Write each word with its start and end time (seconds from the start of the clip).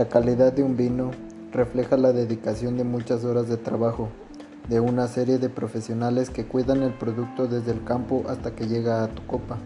La 0.00 0.08
calidad 0.08 0.54
de 0.54 0.62
un 0.62 0.78
vino 0.78 1.10
refleja 1.52 1.98
la 1.98 2.14
dedicación 2.14 2.78
de 2.78 2.84
muchas 2.84 3.22
horas 3.22 3.50
de 3.50 3.58
trabajo 3.58 4.08
de 4.66 4.80
una 4.80 5.06
serie 5.08 5.36
de 5.36 5.50
profesionales 5.50 6.30
que 6.30 6.46
cuidan 6.46 6.82
el 6.82 6.94
producto 6.94 7.46
desde 7.46 7.72
el 7.72 7.84
campo 7.84 8.24
hasta 8.26 8.56
que 8.56 8.66
llega 8.66 9.04
a 9.04 9.08
tu 9.08 9.26
copa. 9.26 9.58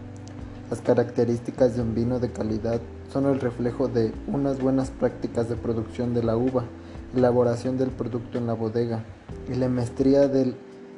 Las 0.69 0.81
características 0.81 1.77
de 1.77 1.83
un 1.83 1.95
vino 1.95 2.19
de 2.19 2.33
calidad 2.33 2.81
son 3.13 3.27
el 3.27 3.39
reflejo 3.39 3.87
de 3.87 4.11
unas 4.27 4.59
buenas 4.59 4.91
prácticas 4.91 5.47
de 5.47 5.55
producción 5.55 6.13
de 6.13 6.23
la 6.23 6.35
uva, 6.35 6.65
elaboración 7.15 7.77
del 7.77 7.91
producto 7.91 8.37
en 8.37 8.45
la 8.45 8.55
bodega 8.55 9.05
y 9.49 9.55
la 9.55 9.69
maestría 9.69 10.27
del 10.27 10.57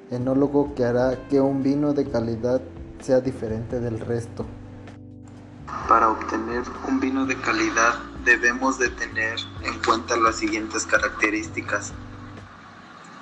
enólogo 0.10 0.74
que 0.74 0.84
hará 0.84 1.16
que 1.30 1.42
un 1.42 1.62
vino 1.62 1.94
de 1.94 2.10
calidad 2.10 2.60
sea 3.02 3.22
diferente 3.22 3.80
del 3.80 4.00
resto. 4.00 4.48
Para 5.88 6.10
obtener 6.10 6.64
un 6.90 7.00
vino 7.00 7.28
de 7.28 7.36
calidad 7.36 8.17
debemos 8.28 8.78
de 8.78 8.90
tener 8.90 9.40
en 9.64 9.80
cuenta 9.80 10.18
las 10.18 10.36
siguientes 10.36 10.86
características. 10.86 11.94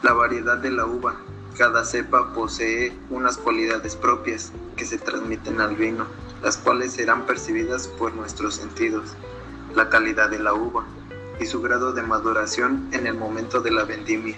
La 0.02 0.14
variedad 0.14 0.58
de 0.58 0.72
la 0.72 0.88
uva. 0.88 1.16
Cada 1.56 1.86
cepa 1.86 2.34
posee 2.34 2.92
unas 3.12 3.38
cualidades 3.38 3.96
propias 3.96 4.52
que 4.76 4.84
se 4.84 4.98
transmiten 4.98 5.62
al 5.62 5.76
vino, 5.76 6.08
las 6.42 6.58
cuales 6.58 6.94
serán 6.94 7.28
percibidas 7.28 7.88
por 7.88 8.16
nuestros 8.16 8.56
sentidos. 8.56 9.14
La 9.76 9.90
calidad 9.90 10.32
de 10.32 10.40
la 10.40 10.56
uva 10.56 10.84
y 11.40 11.46
su 11.46 11.62
grado 11.62 11.94
de 11.94 12.02
maduración 12.02 12.90
en 12.92 13.06
el 13.06 13.14
momento 13.14 13.62
de 13.62 13.70
la 13.70 13.84
vendimia. 13.84 14.38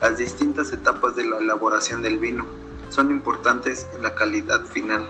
Las 0.00 0.16
distintas 0.16 0.72
etapas 0.72 1.16
de 1.16 1.26
la 1.26 1.38
elaboración 1.38 2.02
del 2.02 2.20
vino 2.20 2.46
son 2.88 3.10
importantes 3.10 3.88
en 3.96 4.04
la 4.04 4.14
calidad 4.14 4.64
final 4.64 5.08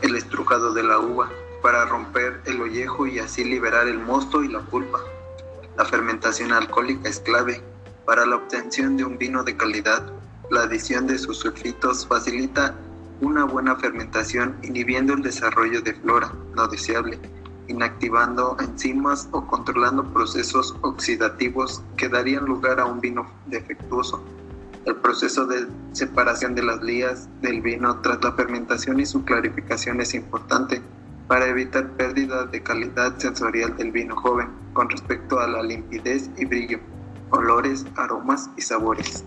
el 0.00 0.16
estrujado 0.16 0.72
de 0.72 0.82
la 0.82 0.98
uva 0.98 1.30
para 1.66 1.84
romper 1.84 2.42
el 2.44 2.60
ollejo 2.60 3.08
y 3.08 3.18
así 3.18 3.42
liberar 3.42 3.88
el 3.88 3.98
mosto 3.98 4.44
y 4.44 4.48
la 4.48 4.60
pulpa. 4.60 5.00
La 5.76 5.84
fermentación 5.84 6.52
alcohólica 6.52 7.08
es 7.08 7.18
clave 7.18 7.60
para 8.04 8.24
la 8.24 8.36
obtención 8.36 8.96
de 8.96 9.04
un 9.04 9.18
vino 9.18 9.42
de 9.42 9.56
calidad. 9.56 10.08
La 10.48 10.60
adición 10.60 11.08
de 11.08 11.18
sus 11.18 11.38
sulfitos 11.38 12.06
facilita 12.06 12.76
una 13.20 13.42
buena 13.42 13.74
fermentación 13.74 14.56
inhibiendo 14.62 15.14
el 15.14 15.22
desarrollo 15.22 15.82
de 15.82 15.94
flora 15.94 16.32
no 16.54 16.68
deseable, 16.68 17.18
inactivando 17.66 18.56
enzimas 18.60 19.28
o 19.32 19.44
controlando 19.44 20.04
procesos 20.04 20.72
oxidativos 20.82 21.82
que 21.96 22.08
darían 22.08 22.44
lugar 22.44 22.78
a 22.78 22.84
un 22.84 23.00
vino 23.00 23.28
defectuoso. 23.46 24.22
El 24.84 24.94
proceso 24.94 25.44
de 25.46 25.66
separación 25.90 26.54
de 26.54 26.62
las 26.62 26.80
lías 26.80 27.28
del 27.42 27.60
vino 27.60 28.00
tras 28.02 28.22
la 28.22 28.30
fermentación 28.34 29.00
y 29.00 29.06
su 29.06 29.24
clarificación 29.24 30.00
es 30.00 30.14
importante 30.14 30.80
para 31.28 31.46
evitar 31.46 31.90
pérdida 31.96 32.46
de 32.46 32.62
calidad 32.62 33.16
sensorial 33.18 33.76
del 33.76 33.92
vino 33.92 34.16
joven 34.16 34.48
con 34.72 34.88
respecto 34.90 35.40
a 35.40 35.46
la 35.46 35.62
limpidez 35.62 36.30
y 36.36 36.44
brillo, 36.44 36.78
olores, 37.30 37.84
aromas 37.96 38.50
y 38.56 38.62
sabores. 38.62 39.24